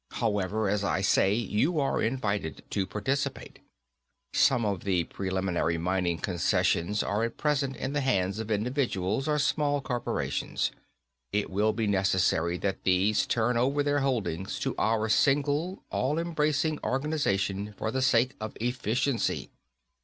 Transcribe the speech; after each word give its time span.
However, 0.13 0.67
as 0.67 0.83
I 0.83 1.01
say, 1.01 1.31
you 1.35 1.79
are 1.79 2.01
invited 2.01 2.63
to 2.71 2.87
participate._ 2.87 3.57
_Some 4.33 4.65
of 4.65 4.83
the 4.83 5.03
preliminary 5.03 5.77
mining 5.77 6.17
concessions 6.17 7.03
are 7.03 7.23
at 7.23 7.37
present 7.37 7.75
in 7.75 7.93
the 7.93 8.01
hands 8.01 8.39
of 8.39 8.49
individuals 8.49 9.27
or 9.27 9.37
small 9.37 9.79
corporations. 9.79 10.71
It 11.31 11.51
will 11.51 11.71
be 11.71 11.85
necessary 11.85 12.57
that 12.57 12.83
these 12.83 13.27
turn 13.27 13.57
over 13.57 13.83
their 13.83 13.99
holdings 13.99 14.57
to 14.61 14.73
our 14.79 15.07
single 15.07 15.83
all 15.91 16.17
embracing 16.17 16.79
organization 16.83 17.73
for 17.77 17.91
the 17.91 18.01
sake 18.01 18.31
of 18.41 18.57
efficiency. 18.59 19.51